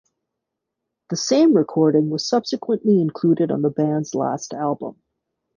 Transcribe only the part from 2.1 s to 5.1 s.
subsequently included on the band's last album.